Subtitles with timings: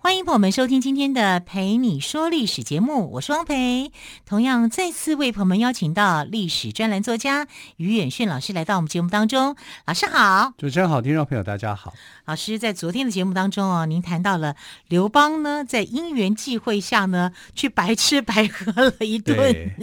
[0.00, 3.90] 欢迎朋友们收听今天的《陪你说历史》节目，我是汪培。
[4.24, 9.56] 同样再次为朋友们邀请到历史专栏作家于远炫老师来到我们节目当中。
[9.86, 11.92] 老师好，主持人好，听众朋友大家好。
[12.26, 14.54] 老师在昨天的节目当中哦，您谈到了
[14.86, 19.74] 刘邦呢，在因缘际会下呢，去白吃白喝了一顿。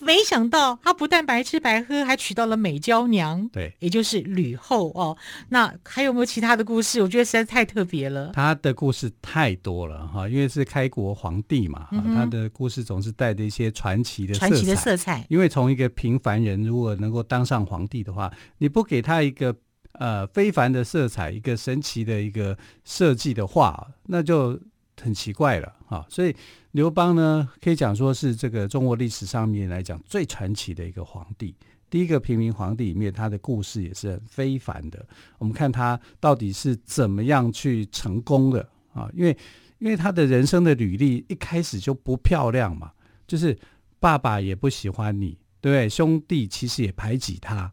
[0.00, 5.16] 没想到他不但白吃白喝，还娶到了美娇娘，对，也就是吕后哦。
[5.48, 7.02] 那还有没有其他的故事？
[7.02, 8.30] 我觉得实在太特别了。
[8.32, 15.24] 他的故事太多了哈，因为是开国皇帝嘛，嗯、他的故事总是带着一些传奇的传奇的色彩。
[15.28, 19.54] 因为从一个平凡人如果能够当上皇帝的话，你不给他一个
[19.92, 24.58] 呃非凡的色彩，一个神奇的一个设计的话，那就
[25.00, 26.06] 很奇怪了哈。
[26.08, 26.34] 所以。
[26.72, 31.52] 刘邦呢，可以讲说是这个中国历史上面来讲最传奇的一个皇帝。
[31.88, 35.04] 第一个平民皇帝里面，他的故事也是很非凡的。
[35.38, 39.08] 我们看他到底是怎么样去成功的啊？
[39.14, 39.36] 因为
[39.78, 42.92] 因为他的人生的履历一开始就不漂亮嘛，
[43.26, 43.58] 就是
[43.98, 45.88] 爸爸也不喜欢你，对不对？
[45.88, 47.72] 兄弟其实也排挤他，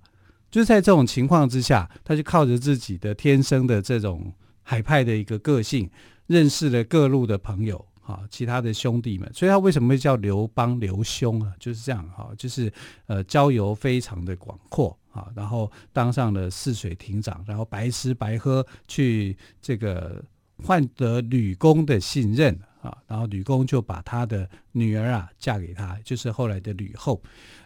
[0.50, 5.88] 就是在这种情况之下，他就靠着自己的天生的这种海派的一个个性，
[6.28, 7.86] 认识了各路的朋友。
[8.06, 11.52] 啊，其他的兄弟们，所以他为什么会叫刘邦刘兄啊？
[11.60, 12.72] 就是这样哈，就是
[13.08, 20.24] 呃交游非常的广阔啊，然后当上了泗水亭长，然后白吃白喝去这个
[20.64, 27.20] 换得吕公的信任啊，然后吕公就把他的女儿啊嫁给他，就是后来的吕后。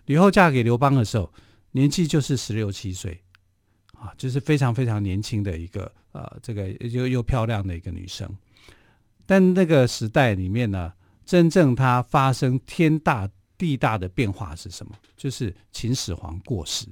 [0.05, 1.29] 吕后嫁给刘邦的时候，
[1.71, 3.21] 年纪就是十六七岁
[3.91, 8.33] 啊，就是非常非常年轻的一个呃这个又又漂亮的一个女生。
[9.29, 10.91] 但那个时代里面呢，
[11.23, 13.29] 真正它发生天大
[13.59, 14.91] 地大的变化是什么？
[15.15, 16.87] 就是秦始皇过世。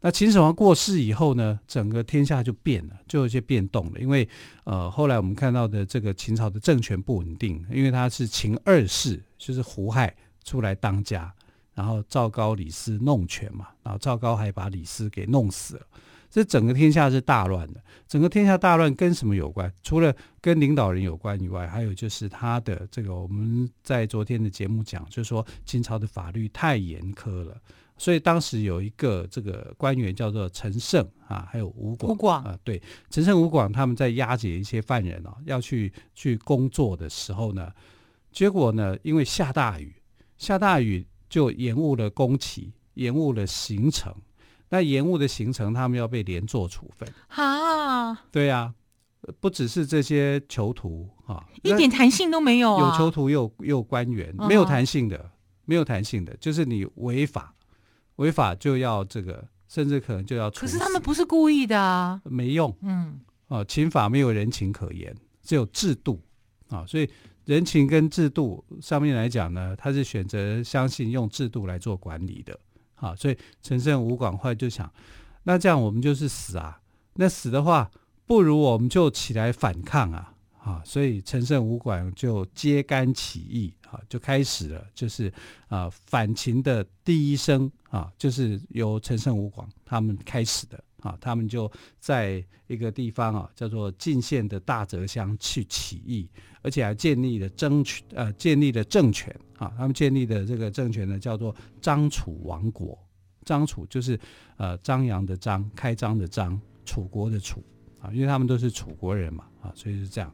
[0.00, 4.00] 那秦始皇过世以后呢，整个天下就变了，就有些变动了。
[4.00, 4.26] 因为
[4.64, 11.30] 呃，后来我们看到的这个秦朝的政权不稳定，因为他是秦二世，就是胡亥出来当家，
[11.74, 15.86] 然后赵高、李斯弄权嘛，然后赵高还把李斯给弄死了。
[16.30, 19.72] 这整个天下是大乱的，整个天下大乱跟什么有关？
[19.82, 27.56] 除了跟领导人有关以外，还有就是他的这个，我们在昨天的节目讲，就是说清朝的法律太严苛了，
[27.96, 37.72] 所以当时有一个这个官员叫做陈胜啊，还有吴广，吴广啊，对，陈胜、吴广他们在押解一些犯人哦，要去去工作的时候呢，
[38.30, 39.94] 结果呢，因为下大雨，
[40.36, 44.14] 下大雨就延误了工期，延误了行程。
[44.70, 47.08] 那延误的行程，他们要被连坐处分。
[47.28, 52.90] 哈，对呀、啊，不只是这些囚徒啊，一点弹性都没有啊。
[52.90, 55.30] 有囚徒，又有有官员，没有弹性的，
[55.64, 57.54] 没有弹性的，就是你违法，
[58.16, 60.60] 违法就要这个，甚至可能就要处。
[60.60, 62.74] 可是他们不是故意的啊，没用。
[62.82, 66.20] 嗯，啊，秦法没有人情可言，只有制度
[66.68, 67.08] 啊，所以
[67.46, 72.58] 人情跟制度上面来讲呢，他是选择相信用制度来做管理的。
[72.98, 74.92] 好，所以陈胜吴广后来就想，
[75.44, 76.80] 那这样我们就是死啊。
[77.14, 77.90] 那死的话，
[78.26, 80.34] 不如我们就起来反抗啊。
[80.58, 85.32] 啊，所以陈胜吴广就揭竿起义，啊，就开始了，就是
[85.68, 90.78] 啊反秦的第一声啊，就是由陈胜吴广他们开始的。
[91.00, 91.70] 啊，他们就
[92.00, 96.28] 在一个地方啊，叫做晋县的大泽乡去起义，
[96.62, 99.72] 而且还建立了争权，呃，建立了政权啊。
[99.76, 102.98] 他们建立的这个政权呢，叫做张楚王国。
[103.44, 104.18] 张楚就是
[104.56, 107.64] 呃张扬的张，开张的张，楚国的楚
[108.00, 110.30] 啊，因为他们都是楚国人嘛啊，所以是这样。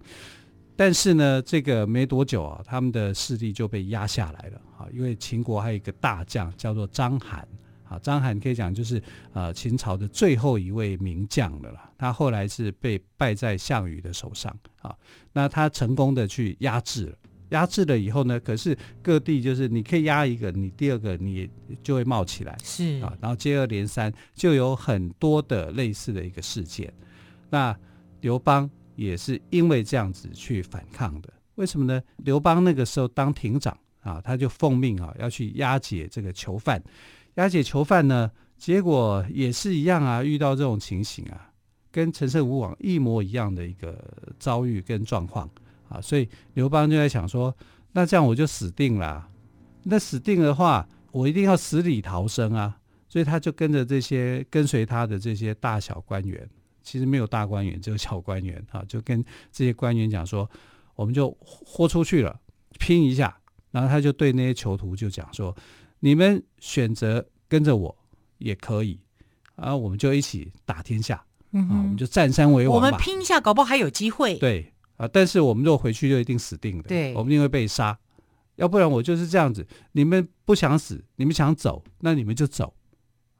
[0.74, 7.44] 但是呢，这个没多久啊，他们的势力就被压下来了啊，因为秦国还有一个大将叫做章邯。
[7.84, 9.02] 啊，章邯可以讲就是
[9.32, 11.90] 呃秦朝的最后一位名将了啦。
[11.98, 14.96] 他后来是被败在项羽的手上啊。
[15.32, 17.18] 那他成功的去压制了，
[17.50, 21.48] 压制了以后呢，可是各地就是你可以压一个，你第二个你
[21.82, 23.12] 就会冒起来，是啊。
[23.20, 26.92] 然后接二连三就有很多的类似的一个事件。
[27.50, 27.76] 那
[28.22, 31.32] 刘邦也是因为这样子去反抗的。
[31.56, 32.02] 为什么呢？
[32.16, 36.82] 刘邦那个时候当亭长啊，他就奉命啊要去押解这个囚犯。
[37.34, 41.50] 押解囚犯呢，结果也是一样啊，遇到这种情形啊，
[41.90, 43.98] 跟陈胜吴广一模一样的一个
[44.38, 45.48] 遭遇跟状况
[45.88, 47.54] 啊，所以刘邦就在想说，
[47.92, 49.28] 那这样我就死定了。
[49.82, 52.78] 那死定的话，我一定要死里逃生啊。
[53.06, 56.48] 所以他就跟着这些跟随他的这些大小官员，
[56.82, 60.50] 其实没有大官员，只有小官员啊，就跟这些官员讲说，
[60.96, 62.40] 我们就豁出去了，
[62.80, 63.36] 拼一下。
[63.70, 65.54] 然后他就对那些囚徒就讲说，
[66.04, 67.96] 你们选择跟着我
[68.36, 69.00] 也可以，
[69.56, 72.76] 然后我们就一起打天下，嗯、啊，我们就占山为王。
[72.76, 74.36] 我们拼一下，搞不好还有机会。
[74.36, 77.98] 对啊，但是我们如果回去就一定死定了，对，我们一定会被杀。
[78.56, 82.74] 要不然我就是这样子，你们不想死，你们想走，那你们就走，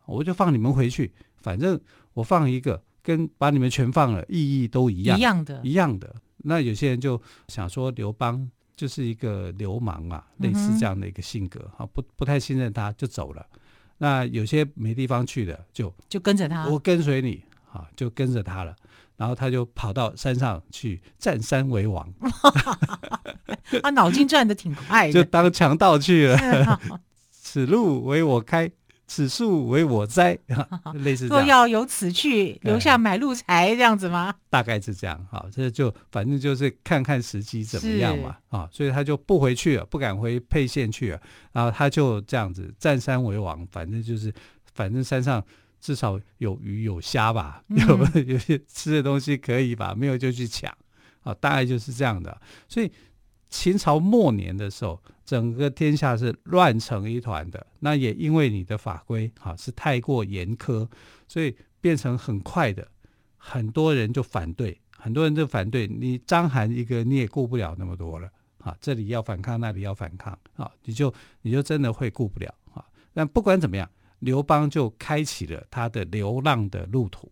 [0.06, 1.12] 我就放你们回去。
[1.42, 1.78] 反正
[2.14, 6.16] 我放一个，跟把你们全放了，意义都一样，一样的，一样的。
[6.38, 13.46] 那有些人就想说，刘邦就是一个流氓嘛，类似这样的一个性格，哈、嗯，不不太信任他，就走了。
[13.98, 17.42] 那有些没地方去的，就就跟着他，我跟随你，
[17.72, 18.74] 啊，就跟着他了。
[19.16, 22.12] 然后他就跑到山上去占山为王，
[23.80, 26.80] 他脑筋转的挺快的， 就当强盗去了。
[27.30, 28.68] 此路为我开，
[29.06, 30.38] 此树为我栽，
[30.94, 31.44] 类似这样。
[31.44, 34.34] 若要由此去，留下买路财，这样子吗？
[34.50, 35.26] 大概是这样。
[35.30, 38.36] 好，这就反正就是看看时机怎么样嘛。
[38.48, 41.20] 啊，所以他就不回去了，不敢回沛县去了。
[41.52, 44.32] 然后他就这样子占山为王，反正就是，
[44.74, 45.44] 反正山上。
[45.80, 50.74] 至少有鱼有虾吧，有 有些吃的东西可以吧，没有就去抢，
[51.24, 52.40] 啊，大概就是这样的。
[52.66, 52.90] 所以
[53.56, 57.64] 秦朝末年的时候，整个天下是乱成一团的。
[57.78, 60.88] 那也因为你的法规啊是太过严苛，
[61.28, 62.88] 所以变成很快的，
[63.36, 68.28] 很多人就反对，很多人就反对你章邯一个你也顾不了那么多了
[68.58, 72.84] 啊，这里要反抗，那里要反抗啊，你就你就真的会顾不了啊。
[73.12, 73.88] 但不管怎么样。
[74.20, 77.30] 刘邦就开启了他的流浪的路途。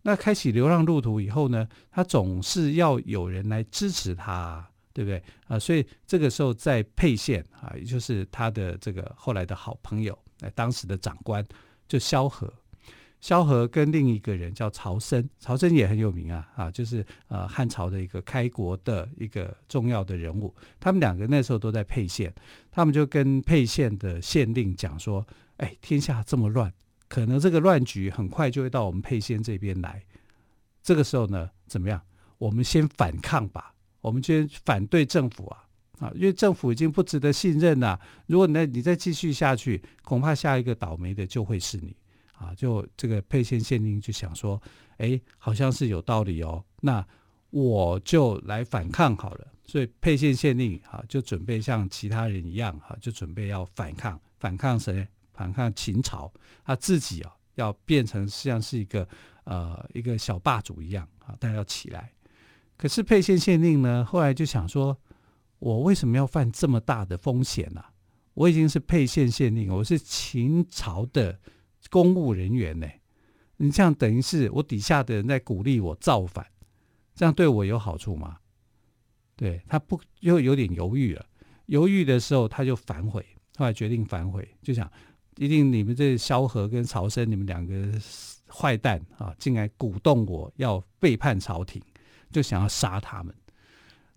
[0.00, 5.58] 那开启流浪路途以后呢，他总是要有人来支持他，对不对啊？
[5.58, 11.44] 所以这个时候在沛县啊，也就是他的这个后来的好朋友，哎，当时的长官
[11.88, 12.52] 就萧何。
[13.20, 20.52] 萧何跟另一个人叫曹参，曹参也很有名啊，啊，就是呃汉朝的一个开国的一个重要的人物。
[20.80, 22.34] 他们两个那时候都在沛县，
[22.70, 25.26] 他们就跟沛县的县令讲说。
[25.58, 26.72] 哎，天下这么乱，
[27.06, 30.02] 可能这个乱局很快就会到我们沛县这边来。
[30.82, 32.02] 这个时候呢，怎么样？
[32.38, 33.71] 我们先反抗吧，
[34.02, 35.64] 我们先反对政府啊
[36.00, 36.12] 啊！
[36.14, 37.98] 因为政府已经不值得信任了。
[38.26, 41.96] 如果你你再继续下去，恐怕下一个倒霉的就会是你
[42.34, 42.52] 啊！
[42.54, 44.60] 就这个沛县县令就想说，
[44.98, 47.06] 哎，好像是有道理哦，那
[47.50, 49.46] 我就来反抗好了。
[49.64, 55.06] 所以沛县县令啊，就准备像其他人一样哈，就准备要反抗，反抗谁？
[55.32, 56.30] 反抗秦朝，
[56.64, 59.08] 他自己啊要变成像是一个
[59.44, 62.12] 呃一个小霸主一样啊，但要起来。
[62.82, 64.98] 可是沛县县令呢，后来就想说，
[65.60, 67.80] 我为什么要犯这么大的风险呢？
[68.34, 71.38] 我已经是沛县县令，我是秦朝的
[71.90, 72.88] 公务人员呢。
[73.58, 76.44] 你这样等于是我底下的人在鼓励我造反，
[77.14, 78.38] 这样对我有好处吗？
[79.36, 81.24] 对，他不又有点犹豫了，
[81.66, 83.24] 犹豫的时候他就反悔，
[83.58, 84.90] 后来决定反悔，就想。
[85.36, 87.72] 一定你们这萧何跟曹参，你们两个
[88.48, 91.80] 坏蛋啊，进来鼓动我要背叛朝廷，
[92.32, 93.34] 就想要杀他们。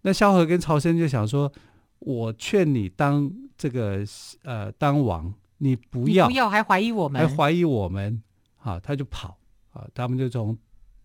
[0.02, 1.52] 那萧何跟曹参就想说
[2.00, 4.06] ：“我劝你当这个
[4.44, 8.22] 呃当王，你不要，不要还怀疑我们，还怀疑我们
[8.58, 9.38] 啊！”他就跑
[9.74, 10.58] 啊，他们就从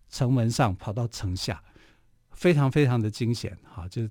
[0.09, 1.61] 城门上跑到城下，
[2.31, 4.07] 非常非常的惊险啊，就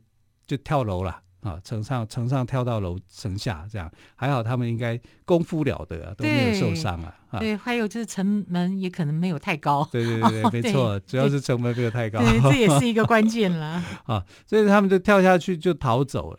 [0.47, 1.23] 就跳楼了。
[1.41, 7.15] 啊，城上城上跳到楼城下，这样还好，他们应该功夫了得啊，都没有受伤啊。
[7.39, 9.89] 对，还有就是城门也可能没有太高。
[9.91, 12.19] 对对对，哦、没错，主要是城门没有太高。
[12.21, 13.83] 对，这也是一个关 键啦。
[14.05, 16.39] 啊，所以他们就跳下去就逃走了。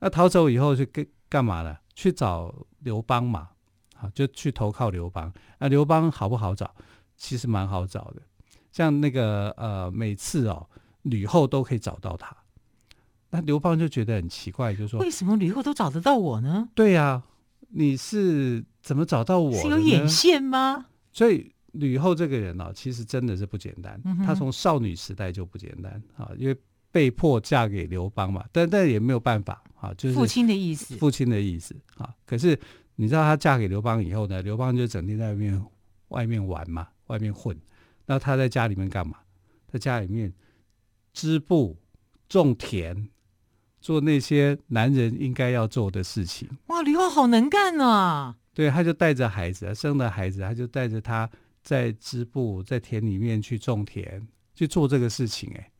[0.00, 1.76] 那逃走以后是干干嘛呢？
[1.94, 3.48] 去找刘邦嘛。
[3.98, 5.32] 啊，就去投靠刘邦。
[5.60, 6.74] 那刘邦好不好找？
[7.16, 8.20] 其实蛮好找的。
[8.72, 10.68] 像那个呃，每次哦，
[11.02, 12.36] 吕后都可以找到他。
[13.34, 17.22] 那刘邦就觉得很奇怪，就说：“为什么吕后都找得到我呢？”对呀、啊，
[17.70, 19.50] 你是怎么找到我？
[19.58, 20.84] 是有眼线吗？
[21.10, 23.98] 所以吕后这个人呢、啊，其实真的是不简单。
[24.22, 26.54] 她、嗯、从少女时代就不简单啊，因为
[26.90, 32.14] 被迫嫁给刘邦嘛，但但也没有办法啊，就是父亲的意思，父亲的意思啊。
[32.26, 32.60] 可是
[32.96, 35.64] 你知道她嫁给刘邦以后呢，刘邦就整天在外面
[36.08, 37.58] 外面玩嘛，外面混。
[38.04, 39.16] 那她在家里面干嘛？
[39.68, 40.30] 在家里面
[41.14, 41.74] 织布、
[42.28, 43.08] 种田。
[43.82, 46.48] 做那些男人应该要做的事情。
[46.68, 48.36] 哇，吕后好能干啊！
[48.54, 51.28] 对，他就带着孩子，生了孩子，他就带着他
[51.62, 55.52] 在织布，在田里面去种田，去做这个事情。
[55.56, 55.70] 哎，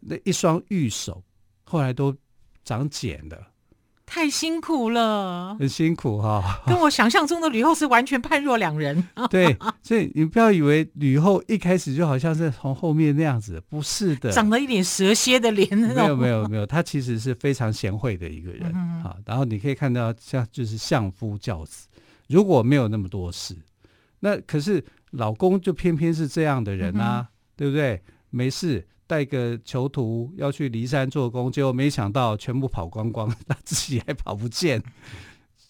[0.00, 1.22] 那一双玉手
[1.64, 2.16] 后来都
[2.64, 3.52] 长茧了，
[4.06, 9.02] 太辛苦了，很辛苦哈、哦， 跟我想象中的吕后是完全判若两人。
[9.30, 15.96] 对，所以你不要以为吕后一开始就好像是从后面那样子，不是的，长了一脸蛇蝎的脸那种。
[15.96, 19.16] 没有没有没有，她其实是非常贤惠的一个人啊。
[19.24, 21.88] 然后你可以看到，像就是相夫教子，
[22.28, 23.56] 如果没有那么多事，
[24.20, 28.00] 那可是老公就偏偏是这样的人啊，对不对？
[28.30, 28.86] 没事。
[29.06, 34.82] 带个囚徒要去骊山做工，结果没想到全部跑光光， 他自己还跑不见。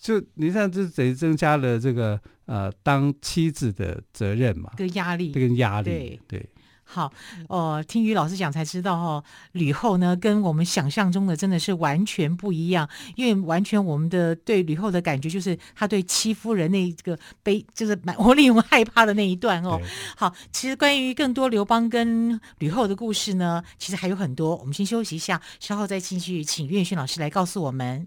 [0.00, 6.48] 就你看，这等于增加了这个呃当妻子的责任嘛，跟压力，跟压力，对对。
[6.84, 7.12] 好，
[7.48, 19.80] 哦、呃，听于老师讲才知道哦，吕后呢跟我们想象中的真的是完全不一样，因为完全我们的对吕后的感觉就是她对戚夫人那个悲，就是蛮 我令人害怕的那一段哦。
[20.16, 28.06] 好，其实关于更多刘邦跟吕后的故事呢，其实还有很多，我们先休息一下，稍后再继续请岳勋老师来告诉我们。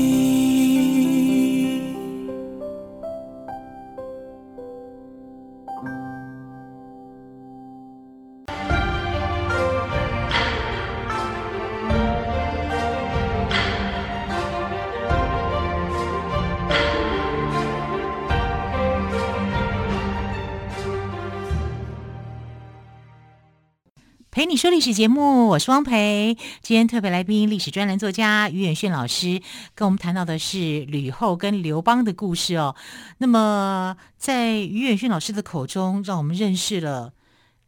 [24.61, 26.37] 说历史节目，我是汪培。
[26.61, 29.41] 今天特别来宾，历史专栏作家于远炫老师，
[29.73, 32.75] 跟我们谈到的是吕后跟刘邦的故事哦。
[33.17, 37.13] 那么，在于远炫老师的口中，让我们认识了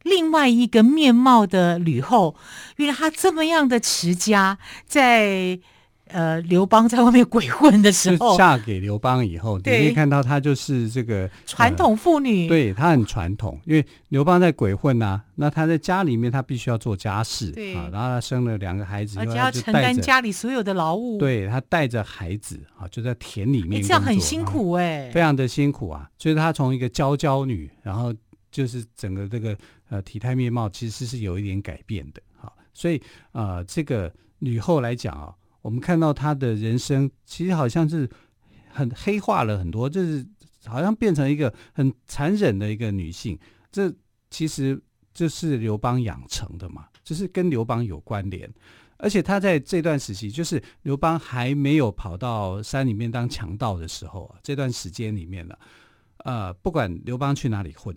[0.04, 2.36] 另外一个面貌的吕后。
[2.76, 5.58] 原来她这么样的持家，在。
[6.14, 12.44] 呃，刘邦在外面鬼混的时候，嫁给刘邦以后，你可以看到她就是这个传统妇女。
[12.44, 21.18] 呃、对，她很传统，因为刘邦在鬼混呐、啊，那她在家里面，她必须要做家事，对啊，然后她生了两个孩子，而且要承担家里所有的劳务。
[21.18, 26.08] 对，她带着孩子啊，就在田里面，这样很辛苦哎、欸，非常的辛苦啊。
[26.16, 28.14] 所以她从一个娇娇女，然后
[28.52, 32.22] 就是整个这个呃体态面貌其实是有一点改变的。
[32.36, 33.02] 好，所以
[33.32, 35.34] 呃，这个吕后来讲啊。
[35.64, 38.06] 我们看到她的人生，其实好像是
[38.68, 40.22] 很黑化了很多，就是
[40.66, 43.38] 好像变成一个很残忍的一个女性。
[43.72, 43.90] 这
[44.28, 44.78] 其实
[45.14, 48.52] 就是刘邦养成的嘛，就是跟刘邦有关联。
[48.98, 55.56] 而且他在这段时期，就是刘邦还没有跑到山里面当强盗的时候啊，这段时间里面呢，
[56.18, 57.96] 呃，不管刘邦去哪里混，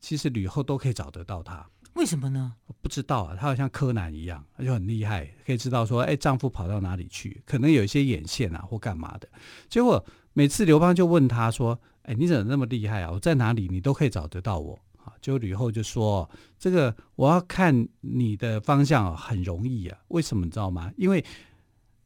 [0.00, 1.64] 其实吕后都可以找得到他。
[1.94, 2.54] 为什么呢？
[2.82, 9.28] 不知道啊，他好像柯南一样，就很厉害，可以知道说，哎，丈夫跑到哪里去，可能有一些眼线啊，或干嘛的。
[9.68, 13.10] 结果每次刘邦就问他说，哎，你怎么那么厉害啊？
[13.12, 15.14] 我在哪里，你都可以找得到我啊。
[15.20, 19.98] 就吕后就说，这个我要看你的方向很容易啊。
[20.08, 20.92] 为什么你知道吗？
[20.96, 21.24] 因为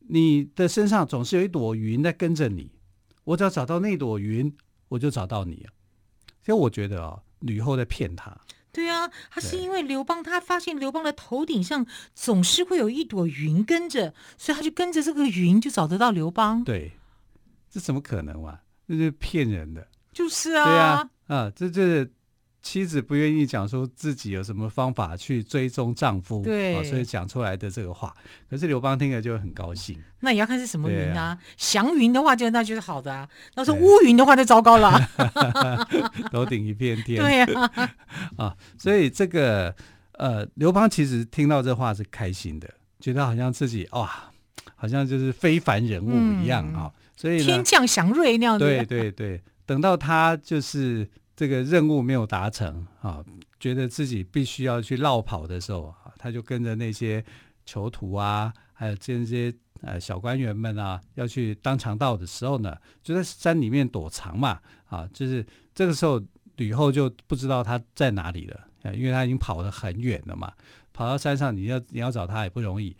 [0.00, 2.70] 你的身上总是有一朵云在跟着你，
[3.24, 4.54] 我只要找到那朵云，
[4.88, 5.72] 我就找到你啊。
[6.44, 8.38] 所以我觉得啊，吕后在骗他。
[8.78, 16.62] 对啊，他是因为刘邦，他发现刘邦的头顶上总是会有一朵云跟着，所以他就跟着这个云就找得到刘邦。
[16.62, 16.92] 对，
[17.68, 18.60] 这怎么可能嘛？
[18.86, 19.88] 这是骗人的。
[20.12, 20.64] 就是啊。
[20.64, 22.08] 对啊，啊，这这。
[22.60, 28.12] 妻子不愿意讲说自己有什么方法去追踪丈夫，对、哦，所以讲出来的这个话。
[28.50, 29.96] 可是刘邦听了就很高兴。
[30.20, 31.22] 那也要看是什么云啊？
[31.22, 35.00] 啊 祥云的话就那就是好的啊，要是乌云的话就糟糕了。
[36.32, 37.22] 头顶一片天。
[37.22, 37.90] 对呀、啊，
[38.36, 39.74] 啊，所以这个
[40.12, 44.30] 呃，刘邦其实听到这话是开心的，觉得好像自己哇，
[44.74, 46.92] 好像就是非凡人物一样啊、嗯。
[47.16, 48.64] 所以天降祥瑞那样子。
[48.64, 51.08] 对对对，等到他就是。
[51.38, 53.24] 这个任务没有达成啊，
[53.60, 57.24] 觉得自己必须要去落跑的时候啊，他就跟着那些
[57.64, 66.20] 囚徒啊，还有这些呃小官员们啊，要去当强盗的时候呢，就在山里面躲藏嘛啊，就是这个时候
[66.56, 70.52] 吕后就不知道他在哪里了，因为他已经跑得很远了嘛，
[70.92, 72.96] 跑到山上你要你要找他也不容易。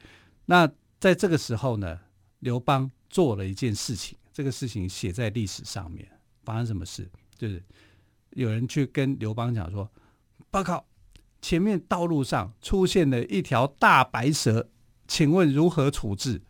[0.46, 1.98] 那在这个时候呢，
[2.38, 6.08] 刘邦做了一件事情，这个事情写在历史上面，
[6.44, 7.60] 发生什么事就是。
[8.30, 9.90] 有人去跟刘邦讲说
[10.50, 10.86] ：“报告，
[11.40, 14.68] 前面道路上出现了一条大白蛇，
[15.06, 16.42] 请问如何处置？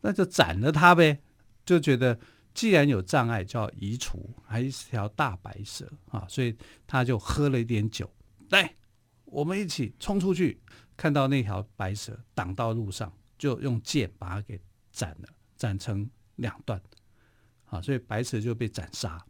[0.00, 1.20] 那就斩了他呗。”
[1.64, 2.20] 就觉得
[2.52, 6.54] 既然有障碍，就要移除，还是一条大白蛇啊，所以
[6.86, 8.12] 他就喝了一点酒，
[8.50, 8.74] 来，
[9.24, 10.60] 我们一起冲出去，
[10.94, 14.60] 看到那条白蛇挡到路上，就用剑把它给
[14.92, 16.06] 斩了，斩成
[16.36, 16.78] 两段，
[17.64, 19.24] 啊，所以白蛇就被斩杀。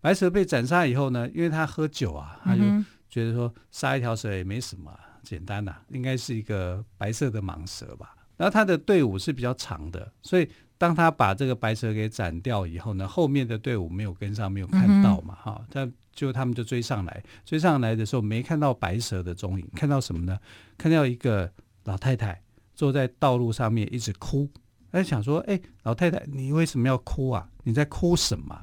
[0.00, 2.62] 白蛇被斩杀以后呢，因为他喝酒啊，他就
[3.08, 4.90] 觉得说杀一条蛇也没什么，
[5.22, 8.14] 简单呐、啊，应该是一个白色的蟒蛇吧。
[8.36, 20.38] 然后他的队伍是比较长的，所以当他把这个白蛇给斩掉以后呢，后面的队伍没有跟上，没有看到嘛，哈，他就他们就追上来，追上来的时候没看到白蛇的踪影，看到什么呢？
[20.78, 21.52] 看到一个
[21.84, 22.42] 老太太
[22.74, 24.48] 坐在道路上面一直哭，
[24.90, 27.46] 他想说，哎，老太太，你为什么要哭啊？
[27.64, 28.58] 你在哭什么？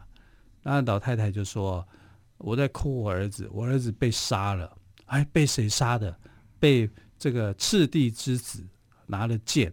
[0.64, 1.88] 那老太太就说
[2.38, 4.76] ：“我在哭我儿子，我儿子被杀了。
[5.06, 6.16] 哎，被谁杀的？
[6.60, 8.66] 被这个赤帝之子
[9.06, 9.72] 拿了剑，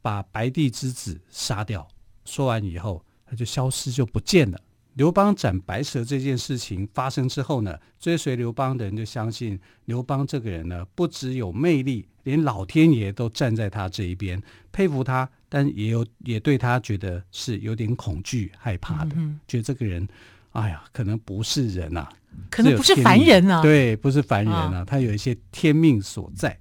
[0.00, 1.86] 把白帝之子杀掉。”
[2.24, 4.60] 说完以后，他就消失，就不见了。
[4.94, 20.06] 刘邦斩白蛇这件事情发生之后呢，追随刘邦的人就相信刘邦这个人呢，不只有魅力，连老天爷都站在他这一边，佩服他，但也有也对他觉得是有点恐惧、害怕的，嗯、觉得这个人。
[20.52, 22.12] 哎呀，可能不是人呐、啊，
[22.50, 23.62] 可能不是凡人啊。
[23.62, 26.58] 对，不是凡人啊，啊他有一些天命所在。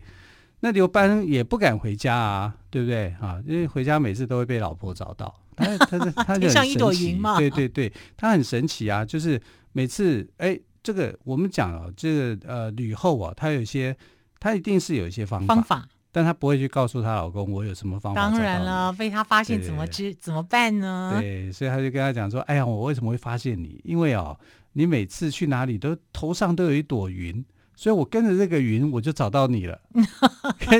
[0.61, 3.43] 那刘邦也不敢回家啊，对不对啊？
[3.45, 5.40] 因为回家每次都会被老婆找到。
[5.55, 7.37] 他他他他就很神奇嘛。
[7.37, 9.41] 对对对，他很神奇啊，就是
[9.71, 13.95] 每次哎，这个我们讲哦，这个呃吕后啊，她有些
[14.39, 15.55] 她一定是有一些方法。
[15.55, 18.19] 方法但她不会去告诉她老公我有什么方法。
[18.19, 21.17] 当然了，被她发现怎么知怎么办呢？
[21.19, 23.79] 对，所以她就跟他讲说：“哎呀，我为什么会发现你？
[23.85, 24.37] 因为哦，
[24.73, 27.43] 你每次去哪里都头上都有一朵云，
[27.75, 29.79] 所以我跟着这个云，我就找到你了。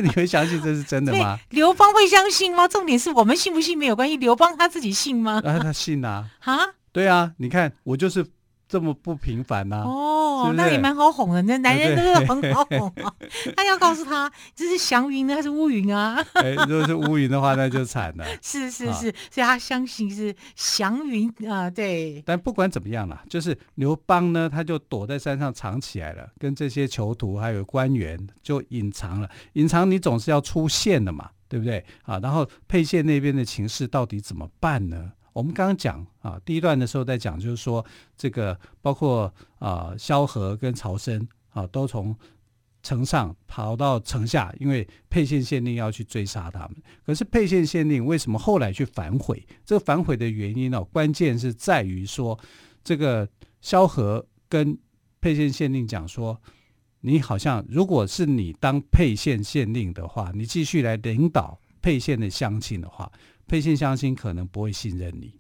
[0.02, 1.40] 你会相信这是真的吗？
[1.50, 2.68] 刘邦会相信吗？
[2.68, 5.42] 重点是我们信不信没有关系，刘邦他自己信吗？
[5.46, 6.30] 啊，他信啊。
[6.42, 6.58] 啊？
[6.92, 8.26] 对啊，你看我就是。”
[8.72, 9.84] 这么不平凡呐、啊？
[9.84, 11.42] 哦，是是那也蛮好哄的。
[11.42, 13.14] 那男人都是很好哄啊。
[13.58, 16.26] 他要告诉他这是祥云呢，还是乌云啊？
[16.36, 18.26] 哎，如果是乌云的话，那就惨了。
[18.42, 21.70] 是是是，所以他相信是祥云啊。
[21.70, 22.24] 对。
[22.26, 29.30] 但不管怎么样啦，就是刘邦呢，他就躲在山上藏起来了，跟这些囚徒还有官员就隐藏了。
[29.54, 31.84] 隐藏你总是要出现的嘛，对不对？
[32.04, 35.12] 啊，然后沛县那边的情势到底怎么办呢？
[35.34, 37.86] 我们刚刚讲啊，第一段的时候在讲，就是说
[38.18, 42.16] 这个包括啊萧何跟曹参啊，都从
[42.84, 46.76] 城上跑到城下，因为沛县县令要去追杀他们。
[47.06, 49.46] 可是沛县县令为什么后来去反悔？
[49.64, 52.38] 这个反悔的原因呢，关键是在于说，
[52.84, 53.28] 这个
[53.62, 54.78] 萧何跟
[55.22, 56.42] 沛县县令讲说，
[57.02, 63.12] 你好像如果是你当沛县县令的话，你继续来领导沛县的乡亲的话。
[63.52, 65.38] 沛县乡亲可能不会信任你，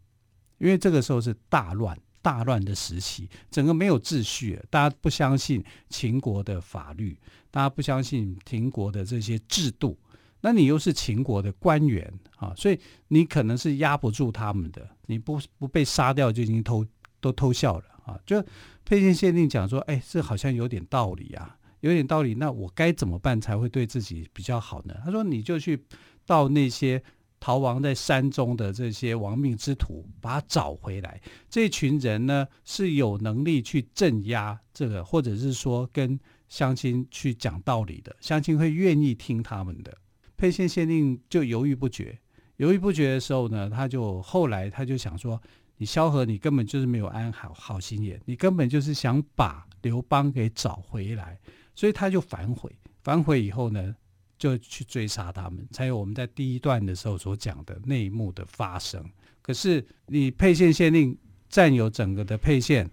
[0.58, 7.18] 因为这个时候是大乱、大乱的时期，整个没有秩序，大家不相信秦国的法律，
[7.50, 9.98] 大家不相信秦国的这些制度，
[10.42, 16.86] 那你又是秦国的官员啊，所以你可能是压不住他们的，你不不被杀掉就已经偷
[17.22, 18.20] 都偷笑了啊！
[18.26, 18.44] 就
[18.84, 24.96] 沛县县令讲说，哎，这好像有点道理啊，有点道理，那我该怎么办才会对自己比较好呢？
[25.06, 25.82] 他说，你就去
[26.26, 27.02] 到那些。
[27.42, 31.20] 逃亡在山中的这些亡命之徒，把他找回来。
[31.50, 39.98] 这群人呢，是有能力去镇压这个，或者是说跟乡亲去讲道理的，乡亲会愿意听他们的。
[40.38, 42.18] 沛县县令就犹豫不决，
[42.58, 45.42] 犹豫不决的时候呢，他就后来他就想说
[45.78, 51.40] ：“你萧何，你根本就是没有安好好心眼，你根本就是想把刘邦给找回来。”
[51.74, 52.72] 所以他就反悔。
[53.02, 53.96] 反悔以后呢，
[54.42, 59.08] 就去追杀他们，才有我们在第一段的时候所讲的内幕的发生。
[59.40, 61.16] 可是你沛县县令
[61.48, 62.90] 占有整个的沛县，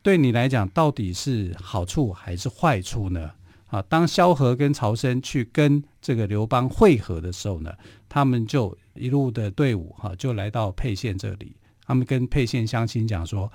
[0.00, 3.30] 对你来讲到底是好处还是坏处呢？
[3.66, 7.70] 啊，当萧何跟曹参去跟这个刘邦会合的时候呢，
[8.08, 11.54] 他们就一路的队伍哈、就来到沛县这里。
[11.84, 13.52] 他们跟沛县乡亲讲说：“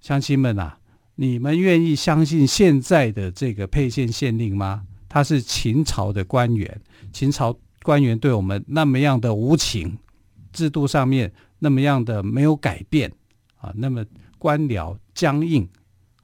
[0.00, 0.78] 乡亲们啊，
[1.16, 6.80] 你们愿意相信现在的这个沛县县令吗？”他是秦朝的官员，
[7.12, 9.94] 秦朝官员对我们那么样的无情，
[10.54, 13.12] 制度上面那么样的没有改变
[13.58, 14.02] 啊，那么
[14.38, 15.68] 官僚僵硬，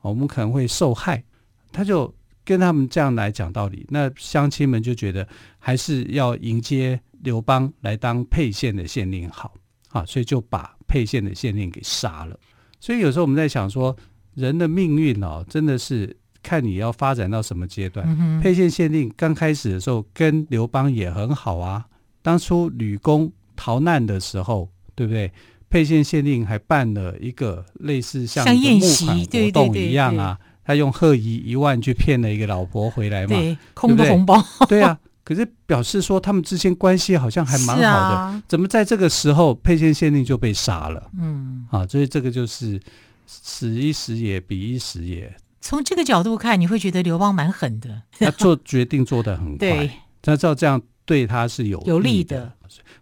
[0.00, 1.22] 我们可能会受害。
[1.70, 2.10] 他就
[2.46, 9.52] 跟他们这样来讲道理，那乡亲们就觉得还是要迎接刘邦来当沛县的县令好
[9.90, 12.40] 啊，所以就把沛县的县令给杀了。
[12.80, 13.94] 所以有时候我们在想说，
[14.32, 16.16] 人的命运哦，真的是。
[16.48, 18.40] 看你要发展到什么阶段。
[18.40, 21.84] 沛县县令刚开始的时候跟刘邦也很好啊。
[22.22, 25.30] 当初吕公逃难的时候，对不对？
[25.70, 34.98] 沛县县令还办了一个类似像像宴席募款活动一样啊，他用贺仪一万去骗了一个老婆回来嘛，对，空的红包，对啊。
[35.24, 41.10] 可是表示说他们之间关系好像还蛮好的，啊、怎么在这个时候沛县县令就被杀了？
[41.20, 42.80] 嗯，啊，所以这个就是
[43.26, 45.30] 此一时也，彼一时也。
[45.60, 49.90] 从这个角度看，你会觉得刘邦蛮狠的， 他做决定做得很快，对，
[50.22, 52.52] 他知道这样对他是有有利的。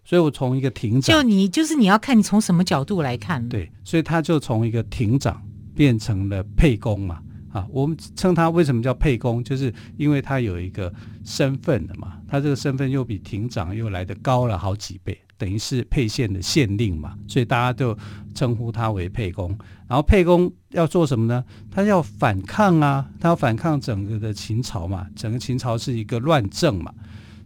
[0.03, 5.43] 所以我从一个亭长，就你就是你要看你从什么角度来看，对，所以他就从一个亭长
[5.75, 7.19] 变成了沛公嘛。
[7.57, 10.93] 啊，我们称他为什么叫沛公，就是因为他有一个
[11.25, 17.97] 身份的嘛，他这个身份又比亭长又来得高了好几倍，等于是沛县的县令嘛，所以大家就
[18.35, 19.49] 称呼他为沛公。
[19.87, 21.43] 然后沛公要做什么呢？
[21.71, 26.93] 他要反抗啊，他要反抗整个的秦朝嘛，整个秦朝是一个乱政嘛。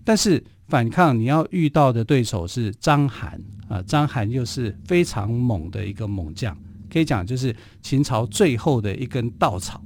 [0.03, 6.57] 但是反抗你要遇到的对手是章邯啊，章邯又是非常猛的一个猛将，
[6.91, 9.79] 可以讲就是秦朝最后的一根稻草。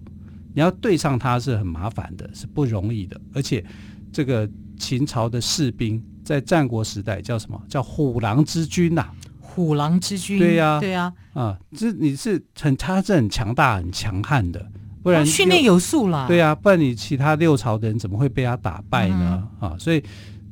[0.55, 3.19] 你要对上他是很麻烦的，是不容易的。
[3.33, 3.63] 而且，
[4.11, 7.61] 这个秦朝的士兵在战国时代叫什么？
[7.67, 9.13] 叫虎狼之军呐、啊！
[9.41, 14.65] 虎狼之军，对呀、啊，对呀、啊，啊，这你是很，他是很强大、很强悍的，
[15.03, 16.25] 不然训练有素了。
[16.27, 19.47] 对呀、啊，不然你其他六朝的人怎么会被他打败呢？
[19.61, 20.01] 嗯、啊，所以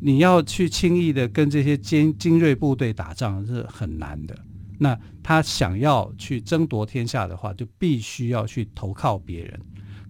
[0.01, 4.37] 你要去轻易的跟这些精精锐部队打仗是很难的。
[4.79, 9.57] 那他想要去争夺天下的话，就必须要去投靠别人。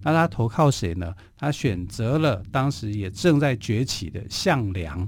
[0.04, 1.14] 那他投靠谁呢？
[1.36, 5.00] 他选择了当时也正在崛起的项梁，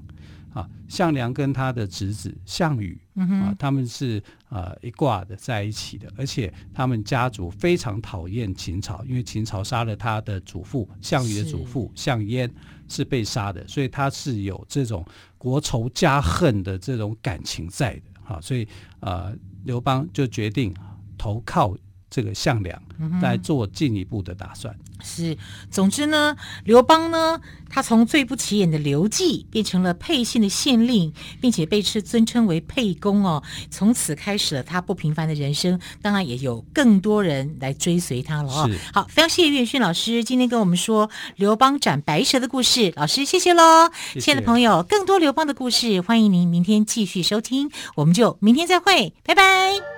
[0.53, 12.51] 啊，项梁跟他的侄子项羽，啊，他们是呃一挂的在一起的，而且他们家族非常讨厌秦朝，因为秦朝杀了他的祖父，项羽的祖父项燕
[12.89, 15.05] 是被杀的，所以他是有这种
[15.37, 18.67] 国仇家恨的这种感情在的，啊，所以
[19.01, 20.75] 呃，刘邦就决定
[21.19, 21.77] 投靠。
[22.09, 22.81] 这个项梁
[23.21, 24.75] 来做进一步的打算。
[24.75, 25.39] 嗯、是，
[25.71, 27.39] 总之呢，刘邦呢，
[27.69, 33.43] 他从最不起眼的刘季变成了沛县的县令，并且被斥尊称为沛公哦。
[33.71, 35.79] 从此开始了他不平凡的人生。
[36.01, 38.71] 当然，也有更多人来追随他了哦。
[38.95, 42.93] 好，非常谢谢岳迅老师今天跟我们说刘邦斩白蛇的故事。
[42.97, 43.91] 老师，谢谢喽。
[44.13, 44.21] 谢谢。
[44.21, 47.71] 亲爱的朋友，更多刘邦的故事，欢迎您明天继续收听。
[47.97, 49.96] 我们就明天再会，拜拜。